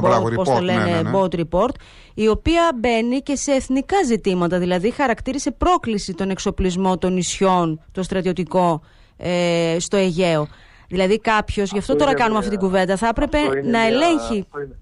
Boat, 0.00 0.34
πώς 0.34 0.48
το 0.48 0.60
λένε, 0.60 0.84
ναι, 0.84 0.90
ναι, 0.90 1.02
ναι. 1.02 1.10
Boat 1.14 1.40
Report, 1.40 1.74
η 2.14 2.28
οποία 2.28 2.70
μπαίνει 2.74 3.20
και 3.20 3.36
σε 3.36 3.52
εθνικά 3.52 3.96
ζητήματα. 4.06 4.58
Δηλαδή 4.58 4.90
χαρακτήρισε 4.90 5.50
πρόκληση 5.50 6.14
τον 6.14 6.30
εξοπλισμό 6.30 6.98
των 6.98 7.12
νησιών, 7.12 7.80
το 7.92 8.02
στρατιωτικό 8.02 8.80
ε, 9.16 9.76
στο 9.78 9.96
Αιγαίο. 9.96 10.48
Δηλαδή 10.88 11.18
κάποιος, 11.18 11.72
γι' 11.72 11.78
αυτό, 11.78 11.96
τώρα 11.96 12.14
κάνουμε 12.14 12.38
αυτή 12.38 12.50
την 12.50 12.58
κουβέντα, 12.58 12.96
θα 12.96 13.08
έπρεπε 13.08 13.38
να 13.48 13.50
μια, 13.60 13.80
ελέγχει. 13.80 14.46
Αυτό 14.46 14.60
είναι, 14.60 14.76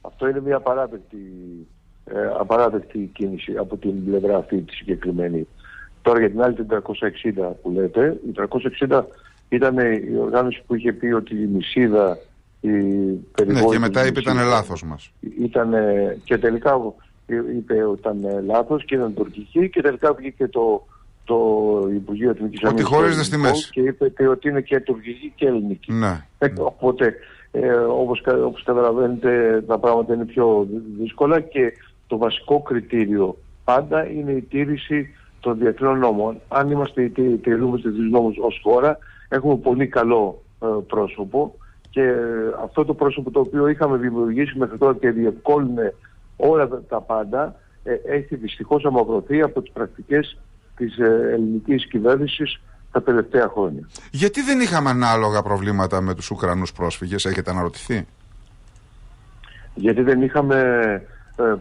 αυτό 0.00 0.28
είναι 0.28 0.40
μια 0.40 0.56
απαράδεκτη, 0.56 1.18
ε, 2.04 2.26
απαράδεκτη 2.38 3.10
κίνηση 3.14 3.56
από 3.56 3.76
την 3.76 4.04
πλευρά 4.04 4.36
αυτή 4.36 4.60
τη 4.60 4.74
συγκεκριμένη. 4.74 5.46
Τώρα 6.02 6.18
για 6.18 6.30
την 6.30 6.42
άλλη 6.42 6.54
την 6.54 6.66
360 6.66 7.56
που 7.62 7.70
λέτε, 7.70 8.20
η 8.26 8.32
360 8.88 9.02
ήταν 9.48 9.78
η 9.78 10.18
οργάνωση 10.20 10.62
που 10.66 10.74
είχε 10.74 10.92
πει 10.92 11.06
ότι 11.06 11.34
η 11.42 11.46
Μισίδα, 11.46 12.18
η 12.60 12.70
Ναι, 13.46 13.64
και 13.70 13.78
μετά 13.78 14.06
είπε 14.06 14.20
ήταν 14.20 14.46
λάθος 14.46 14.82
μας. 14.82 15.10
Ήταν, 15.40 15.74
και 16.24 16.38
τελικά 16.38 16.94
είπε 17.56 17.84
ότι 17.84 18.00
ήταν 18.00 18.44
λάθος 18.46 18.84
και 18.84 18.94
ήταν 18.94 19.14
τουρκική 19.14 19.70
και 19.70 19.80
τελικά 19.80 20.14
βγήκε 20.14 20.48
το, 20.48 20.86
το 21.24 21.38
Υπουργείο 21.94 22.30
Εθνικής 22.30 22.62
Ότι 22.64 22.82
χωρίζεται 22.82 23.22
στη 23.22 23.36
μέση. 23.36 23.70
Και 23.70 23.80
είπε 23.80 24.28
ότι 24.28 24.48
είναι 24.48 24.60
και 24.60 24.80
τουρκική 24.80 25.32
και 25.36 25.46
ελληνική. 25.46 25.92
Ναι. 25.92 26.26
Ε, 26.38 26.52
οπότε, 26.58 27.14
ε, 27.50 27.68
όπως, 27.74 28.22
όπως 28.44 28.62
καταλαβαίνετε, 28.62 29.62
τα 29.66 29.78
πράγματα 29.78 30.14
είναι 30.14 30.24
πιο 30.24 30.68
δύσκολα 30.98 31.40
και 31.40 31.72
το 32.06 32.16
βασικό 32.16 32.62
κριτήριο 32.62 33.36
πάντα 33.64 34.10
είναι 34.10 34.32
η 34.32 34.42
τήρηση 34.42 35.08
των 35.40 35.58
διεθνών 35.58 35.98
νόμων. 35.98 36.40
Αν 36.48 36.70
είμαστε 36.70 37.08
τηρούμε 37.42 37.78
τους 37.78 38.10
νόμους 38.10 38.36
ως 38.38 38.60
χώρα, 38.62 38.98
έχουμε 39.28 39.56
πολύ 39.56 39.86
καλό 39.86 40.42
ε, 40.62 40.66
πρόσωπο 40.86 41.54
και 41.90 42.02
ε, 42.02 42.14
αυτό 42.62 42.84
το 42.84 42.94
πρόσωπο 42.94 43.30
το 43.30 43.40
οποίο 43.40 43.68
είχαμε 43.68 43.96
δημιουργήσει 43.96 44.58
μέχρι 44.58 44.78
τώρα 44.78 44.94
και 44.94 45.10
διευκόλυνε 45.10 45.94
όλα 46.36 46.68
τα, 46.88 47.00
πάντα, 47.00 47.56
ε, 47.84 47.94
έχει 48.04 48.36
δυστυχώς 48.36 48.84
αμαυρωθεί 48.84 49.42
από 49.42 49.62
τις 49.62 49.72
πρακτικές 49.72 50.38
της 50.76 50.98
ε, 50.98 51.30
ελληνικής 51.32 51.86
κυβέρνησης 51.86 52.60
τα 52.92 53.02
τελευταία 53.02 53.48
χρόνια. 53.48 53.88
Γιατί 54.10 54.42
δεν 54.42 54.60
είχαμε 54.60 54.90
ανάλογα 54.90 55.42
προβλήματα 55.42 56.00
με 56.00 56.14
τους 56.14 56.30
Ουκρανούς 56.30 56.72
πρόσφυγες, 56.72 57.24
έχετε 57.24 57.50
αναρωτηθεί; 57.50 58.06
Γιατί 59.74 60.02
δεν 60.02 60.22
είχαμε... 60.22 60.56
Ε, 61.36 61.54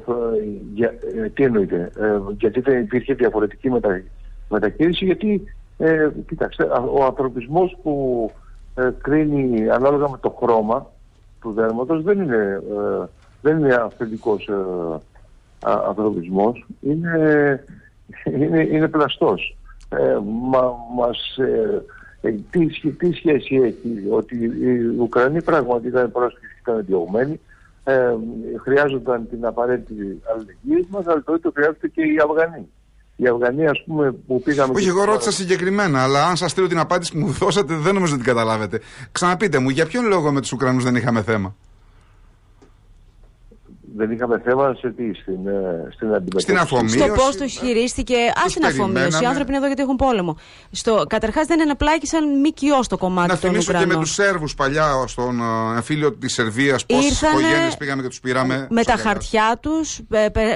για, 0.73 0.93
ε, 1.23 1.29
τι 1.29 1.43
εννοείται, 1.43 1.91
ε, 1.99 2.19
γιατί 2.37 2.59
δεν 2.59 2.79
υπήρχε 2.79 3.13
διαφορετική 3.13 3.69
μετα, 3.69 4.01
μεταχείριση, 4.49 5.05
γιατί, 5.05 5.43
ε, 5.77 6.09
κοιτάξτε, 6.27 6.63
ο 6.93 7.03
ανθρωπισμός 7.05 7.77
που 7.83 8.31
κρίνει 9.01 9.69
ανάλογα 9.69 10.09
με 10.09 10.17
το 10.21 10.37
χρώμα 10.41 10.91
του 11.41 11.51
δέρματος 11.51 12.03
δεν 12.03 12.21
είναι, 12.21 12.63
δεν 13.41 13.57
είναι 13.57 13.73
αυθεντικός 13.73 14.49
ανθρωπισμός, 15.59 16.65
είναι 16.81 17.63
είναι, 18.25 18.67
είναι 18.71 18.87
πλαστός. 18.87 19.57
Ε, 19.89 20.17
μα, 20.51 20.73
μας, 20.95 21.37
ε, 21.37 21.83
ε, 22.21 22.31
τι, 22.49 22.91
τι, 22.91 23.13
σχέση 23.13 23.55
έχει 23.55 24.07
ότι 24.09 24.35
οι 24.35 24.95
Ουκρανοί 24.99 25.41
πράγματι 25.41 25.87
ήταν 25.87 26.11
πρόσφυγες 26.11 26.49
και 26.49 26.71
ήταν 26.71 26.85
διωγμένοι, 26.85 27.39
ε, 27.83 28.13
χρειάζονταν 28.61 29.29
την 29.29 29.45
απαραίτητη 29.45 30.21
αλληλεγγύη 30.33 30.87
μας, 30.89 31.07
αλλά 31.07 31.23
το 31.23 31.33
ίδιο 31.33 31.51
χρειάζεται 31.55 31.87
και 31.87 32.01
οι 32.01 32.17
Αφγανοί. 32.23 32.69
Οι 33.15 33.27
Αφγανοί, 33.27 33.67
ας 33.67 33.83
πούμε, 33.85 34.11
που 34.11 34.41
πήγαμε. 34.41 34.73
Όχι, 34.75 34.87
εγώ 34.87 35.03
ρώτησα 35.03 35.31
συγκεκριμένα, 35.31 36.03
αλλά 36.03 36.27
αν 36.27 36.35
σας 36.35 36.51
στείλω 36.51 36.67
την 36.67 36.79
απάντηση 36.79 37.11
που 37.11 37.19
μου 37.19 37.31
δώσατε, 37.31 37.75
δεν 37.75 37.93
νομίζω 37.93 38.15
ότι 38.15 38.23
καταλάβετε. 38.23 38.79
Ξαναπείτε 39.11 39.59
μου, 39.59 39.69
για 39.69 39.85
ποιον 39.85 40.07
λόγο 40.07 40.31
με 40.31 40.41
τους 40.41 40.51
Ουκρανούς 40.51 40.83
δεν 40.83 40.95
είχαμε 40.95 41.21
θέμα; 41.21 41.55
Δεν 43.95 44.11
είχαμε 44.11 44.39
θέμα 44.39 44.73
σε 44.73 44.89
τι, 44.89 45.13
στην, 45.13 45.47
ε, 45.47 45.87
στην 45.91 46.07
αντιμετώπιση. 46.07 46.45
Στην 46.45 46.57
αφομοίωση. 46.57 46.97
Στο 46.97 47.13
πώς 47.13 47.35
τους 47.35 47.53
χειρίστηκε. 47.57 48.15
Α 48.15 48.45
την 48.53 48.65
αφομοίωση. 48.65 49.23
Οι 49.23 49.25
άνθρωποι 49.25 49.47
είναι 49.49 49.57
εδώ 49.57 49.65
γιατί 49.65 49.81
έχουν 49.81 49.95
πόλεμο. 49.95 50.37
Καταρχάς 51.07 51.47
δεν 51.47 51.59
εναπλάκησαν 51.59 52.39
ΜΚΟ 52.39 52.83
στο 52.83 52.97
κομμάτι 52.97 53.29
Να 53.29 53.35
θυμίσω 53.35 53.73
και 53.73 53.85
με 53.85 53.95
τους 53.95 54.13
Σέρβους 54.13 54.55
παλιά 54.55 55.07
στον 55.07 55.39
ε, 55.39 55.75
εμφύλιο 55.75 56.13
της 56.13 56.33
Σερβίας. 56.33 56.85
Πόσες 56.85 57.21
οικογένειες 57.21 57.77
πήγαμε 57.77 58.01
και 58.01 58.07
τους 58.07 58.19
πήραμε. 58.19 58.67
Με 58.69 58.83
τα 58.83 58.95
χαρτιά 58.95 59.57
τους, 59.61 60.01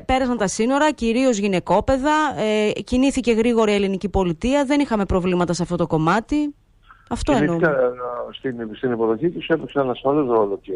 πέρασαν 0.06 0.38
τα 0.38 0.48
σύνορα, 0.48 0.92
κυρίως 0.92 1.38
γυναικόπαιδα. 1.38 2.36
Ε, 2.38 2.82
κινήθηκε 2.82 3.32
γρήγορα 3.32 3.72
η 3.72 3.76
ελληνική 3.76 4.10
πολιτεία. 4.10 4.66
Δεν 4.66 4.80
είχαμε 4.80 5.06
προβλήματα 5.06 5.54
σε 5.54 5.64
αυτό 5.64 5.76
το 5.76 5.88
κομμάτι. 5.88 6.56
Αυτό 7.10 7.34
εννοώ. 7.34 7.60
Στην, 8.32 8.56
στην 8.76 8.92
υποδοχή 8.92 9.30
τους 9.30 9.48
έπαιξαν 9.48 9.90
ασφαλώ 9.90 10.34
ρόλο 10.34 10.60
και 10.62 10.74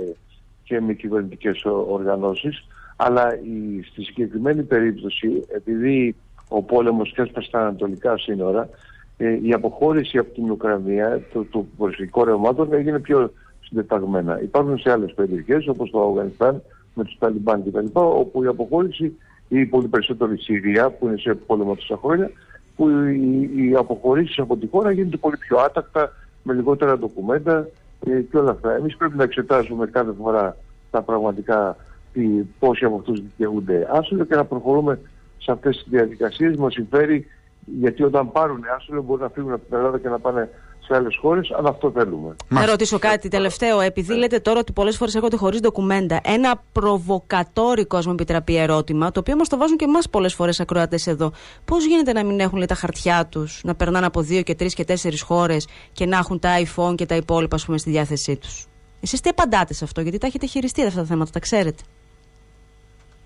και 0.71 0.81
με 0.81 0.93
κυβερνητικές 0.93 1.65
οργανώσεις 1.65 2.67
αλλά 2.95 3.35
η, 3.35 3.83
στη 3.83 4.03
συγκεκριμένη 4.03 4.63
περίπτωση 4.63 5.45
επειδή 5.55 6.15
ο 6.47 6.61
πόλεμος 6.61 7.13
έσπασε 7.17 7.47
στα 7.47 7.59
ανατολικά 7.59 8.17
σύνορα 8.17 8.69
ε, 9.17 9.39
η 9.43 9.53
αποχώρηση 9.53 10.17
από 10.17 10.33
την 10.33 10.51
Ουκρανία 10.51 11.19
του 11.31 11.47
το 11.51 11.65
προσφυγικό 11.77 12.23
ρευμάτων 12.23 12.73
έγινε 12.73 12.99
πιο 12.99 13.31
συντεταγμένα. 13.61 14.41
Υπάρχουν 14.41 14.77
σε 14.77 14.91
άλλες 14.91 15.13
περιοχές 15.13 15.67
όπως 15.67 15.89
το 15.89 16.09
Αφγανιστάν 16.09 16.61
με 16.93 17.03
τους 17.03 17.17
Ταλιμπάν 17.19 17.63
κτλ. 17.63 17.85
όπου 17.93 18.43
η 18.43 18.47
αποχώρηση 18.47 19.17
ή 19.47 19.65
πολύ 19.65 19.87
περισσότερο 19.87 20.33
η 20.33 20.37
Συρία 20.37 20.89
που 20.89 21.07
είναι 21.07 21.17
σε 21.17 21.33
πόλεμο 21.33 21.75
τόσα 21.75 21.99
χρόνια 22.03 22.31
που 22.75 22.89
οι, 22.89 23.49
οι 23.55 23.75
αποχωρήσεις 23.75 24.39
από 24.39 24.57
τη 24.57 24.67
χώρα 24.67 24.91
γίνονται 24.91 25.17
πολύ 25.17 25.37
πιο 25.37 25.57
άτακτα 25.57 26.13
με 26.43 26.53
λιγότερα 26.53 26.97
ντοκουμέντα 26.97 27.67
ε, 28.05 28.21
και 28.21 28.37
όλα 28.37 28.51
αυτά. 28.51 28.75
Εμείς 28.75 28.97
πρέπει 28.97 29.17
να 29.17 29.23
εξετάζουμε 29.23 29.87
κάθε 29.87 30.13
φορά 30.21 30.57
τα 30.91 31.01
πραγματικά 31.01 31.75
τι, 32.13 32.21
πόσοι 32.59 32.85
από 32.85 32.95
αυτούς 32.95 33.21
δικαιούνται 33.21 33.87
άσυλο 33.91 34.25
και 34.25 34.35
να 34.35 34.45
προχωρούμε 34.45 34.99
σε 35.37 35.51
αυτές 35.51 35.77
τις 35.77 35.87
διαδικασίες. 35.89 36.55
Μας 36.55 36.73
συμφέρει 36.73 37.25
γιατί 37.65 38.03
όταν 38.03 38.31
πάρουν 38.31 38.63
άσυλο 38.75 39.01
μπορούν 39.01 39.23
να 39.23 39.29
φύγουν 39.29 39.53
από 39.53 39.65
την 39.65 39.77
Ελλάδα 39.77 39.99
και 39.99 40.09
να 40.09 40.19
πάνε 40.19 40.49
σε 40.83 40.95
άλλες 40.95 41.17
χώρες, 41.21 41.51
αν 41.51 41.65
αυτό 41.65 41.91
θέλουμε. 41.91 42.35
Να 42.47 42.65
ρωτήσω 42.65 42.99
κάτι 42.99 43.27
τελευταίο. 43.27 43.79
Επειδή 43.79 44.13
λέτε 44.13 44.39
τώρα 44.39 44.59
ότι 44.59 44.71
πολλές 44.71 44.97
φορές 44.97 45.15
έρχονται 45.15 45.35
χωρίς 45.35 45.59
ντοκουμέντα, 45.59 46.19
ένα 46.23 46.63
προβοκατόρικο, 46.71 47.97
ας 47.97 48.05
μου 48.05 48.11
επιτραπεί 48.11 48.55
ερώτημα, 48.55 49.11
το 49.11 49.19
οποίο 49.19 49.35
μα 49.35 49.43
το 49.43 49.57
βάζουν 49.57 49.77
και 49.77 49.85
εμάς 49.85 50.09
πολλές 50.09 50.33
φορές 50.33 50.59
ακροατές 50.59 51.07
εδώ. 51.07 51.31
Πώς 51.65 51.85
γίνεται 51.85 52.13
να 52.13 52.23
μην 52.23 52.39
έχουν 52.39 52.57
λέει, 52.57 52.67
τα 52.67 52.75
χαρτιά 52.75 53.27
τους, 53.29 53.61
να 53.63 53.75
περνάνε 53.75 54.05
από 54.05 54.21
δύο 54.21 54.41
και 54.41 54.55
τρεις 54.55 54.73
και 54.73 54.83
τέσσερις 54.83 55.21
χώρες 55.21 55.67
και 55.91 56.05
να 56.05 56.17
έχουν 56.17 56.39
τα 56.39 56.49
iPhone 56.59 56.95
και 56.95 57.05
τα 57.05 57.15
υπόλοιπα, 57.15 57.55
ας 57.55 57.65
πούμε, 57.65 57.77
στη 57.77 57.89
διάθεσή 57.89 58.35
τους; 58.35 58.65
Εσείς 59.01 59.21
τι 59.21 59.29
απαντάτε 59.29 59.73
σε 59.73 59.83
αυτό, 59.83 60.01
γιατί 60.01 60.17
τα 60.17 60.27
έχετε 60.27 60.45
χειριστεί 60.45 60.85
αυτά 60.85 60.99
τα 60.99 61.05
θέματα, 61.05 61.31
τα 61.31 61.39
ξέρετε; 61.39 61.83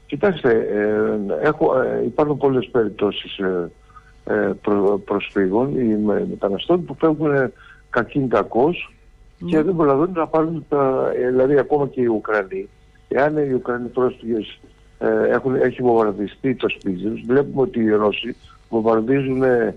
Κοιτάξτε, 0.06 0.50
ε, 0.52 1.48
έχω, 1.48 1.82
ε, 1.82 2.04
υπάρχουν 2.06 2.38
πολλές 2.38 2.70
περιπτώσεις 2.72 3.38
ε, 3.38 3.44
ε 3.44 3.70
προ, 4.62 5.02
προσφύγων 5.06 5.80
ή 5.80 5.96
μεταναστών 6.30 6.86
που 6.86 6.96
φεύγουν 7.00 7.52
κακήν 7.90 8.30
κακός 8.30 8.94
και 9.46 9.62
δεν 9.62 9.76
προλαβαίνουν 9.76 10.14
να 10.16 10.28
πάρουν 10.28 10.66
τα, 10.70 11.12
δηλαδή 11.28 11.58
ακόμα 11.58 11.88
και 11.88 12.02
οι 12.02 12.06
Ουκρανοί. 12.06 12.70
Εάν 13.08 13.38
οι 13.38 13.54
Ουκρανοί 13.54 13.88
πρόσφυγες 13.88 14.60
ε, 15.00 15.30
έχουν, 15.30 15.56
έχει 15.56 15.82
βομβαρδιστεί 15.82 16.56
το 16.56 16.70
σπίτι 16.70 17.02
τους, 17.02 17.22
βλέπουμε 17.26 17.62
ότι 17.62 17.80
οι 17.80 17.90
Ρώσοι 17.90 18.36
βομβαρδίζουν 18.70 19.44
ε, 19.44 19.76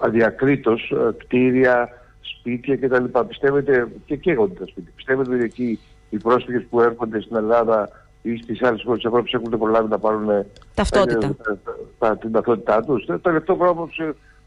αδιακρίτως 0.00 0.92
κτίρια, 1.16 1.88
σπίτια 2.20 2.76
κτλ. 2.76 3.04
Πιστεύετε, 3.28 3.88
και 4.06 4.16
καίγονται 4.16 4.54
τα 4.54 4.66
σπίτια, 4.66 4.92
πιστεύετε 4.96 5.34
ότι 5.34 5.44
εκεί 5.44 5.78
οι 6.10 6.16
πρόσφυγες 6.16 6.66
που 6.70 6.80
έρχονται 6.80 7.20
στην 7.20 7.36
Ελλάδα 7.36 7.88
ή 8.22 8.36
στις 8.36 8.62
άλλες 8.62 8.82
χώρες 8.84 9.02
της 9.02 9.10
Ευρώπης 9.10 9.32
έχουν 9.32 9.58
προλάβει 9.58 9.88
να 9.88 9.98
πάρουν 9.98 10.30
ε, 10.30 10.46
ταυτότητα. 10.74 11.36
τα, 11.98 12.16
την 12.16 12.32
ταυτότητά 12.32 12.82
τους. 12.82 13.04
Το 13.06 13.20
τελευταίο 13.20 13.56
πράγμα 13.56 13.88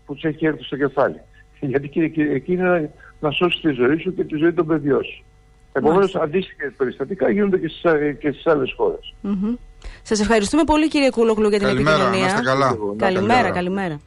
που 0.06 0.14
τους 0.14 0.24
έχει 0.24 0.46
έρθει 0.46 0.64
στο 0.64 0.78
κεφάλι. 0.78 1.22
Γιατί 1.60 2.14
εκεί 2.16 2.54
είναι 2.54 2.92
να 3.20 3.32
σώσεις 3.32 3.62
τη 3.62 3.72
ζωή 3.72 3.98
σου 3.98 4.14
και 4.16 4.24
τη 4.24 4.38
ζωή 4.38 4.54
των 4.54 4.68
παιδιών 4.68 5.04
σου. 5.04 5.24
Επομένως, 5.72 6.16
αντίστοιχα 6.16 6.74
περιστατικά 6.78 7.30
γίνονται 7.30 7.58
και 7.58 7.68
στις 7.68 7.82
και 8.20 8.32
στις 8.32 8.48
άλλες 8.48 8.74
χώρες. 8.78 9.14
Mm-hmm. 9.24 9.58
Σας 10.02 10.20
ευχαριστούμε 10.20 10.64
πολύ, 10.64 10.88
κύριε 10.88 11.10
Κούλοκλου, 11.10 11.50
για 11.50 11.58
την 11.58 11.68
καλημέρα, 11.68 12.08
επικοινωνία. 12.08 12.42
Καλά. 12.44 12.78
Καλημέρα, 12.98 13.52
καλημέρα. 13.52 14.00